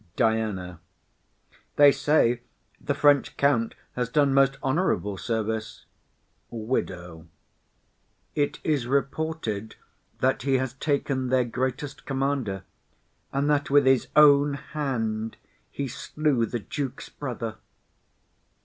DIANA. 0.15 0.79
They 1.75 1.91
say 1.91 2.41
the 2.79 2.95
French 2.95 3.37
count 3.37 3.75
has 3.91 4.09
done 4.09 4.33
most 4.33 4.57
honourable 4.63 5.15
service. 5.15 5.85
WIDOW. 6.49 7.27
It 8.33 8.59
is 8.63 8.87
reported 8.87 9.75
that 10.17 10.41
he 10.41 10.55
has 10.55 10.73
taken 10.73 11.27
their 11.29 11.45
great'st 11.45 12.05
commander, 12.07 12.63
and 13.31 13.47
that 13.51 13.69
with 13.69 13.85
his 13.85 14.07
own 14.15 14.55
hand 14.55 15.37
he 15.69 15.87
slew 15.87 16.47
the 16.47 16.57
duke's 16.57 17.09
brother. 17.09 17.57